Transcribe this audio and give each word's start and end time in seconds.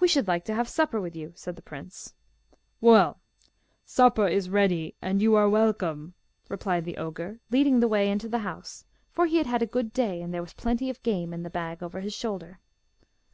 'We 0.00 0.08
should 0.08 0.28
like 0.28 0.46
to 0.46 0.54
have 0.54 0.66
supper 0.66 0.98
with 0.98 1.14
you,' 1.14 1.34
said 1.36 1.56
the 1.56 1.60
prince. 1.62 2.14
'Well, 2.80 3.20
supper 3.84 4.26
is 4.26 4.48
ready, 4.48 4.94
and 5.02 5.20
you 5.20 5.34
are 5.34 5.46
welcome,' 5.46 6.14
replied 6.48 6.86
the 6.86 6.96
ogre, 6.96 7.38
leading 7.50 7.80
the 7.80 7.86
way 7.86 8.10
into 8.10 8.30
the 8.30 8.38
house, 8.48 8.86
for 9.10 9.26
he 9.26 9.36
had 9.36 9.46
had 9.46 9.60
a 9.60 9.66
good 9.66 9.92
day, 9.92 10.22
and 10.22 10.32
there 10.32 10.40
was 10.40 10.54
plenty 10.54 10.88
of 10.88 11.02
game 11.02 11.34
in 11.34 11.42
the 11.42 11.50
bag 11.50 11.82
over 11.82 12.00
his 12.00 12.14
shoulder. 12.14 12.60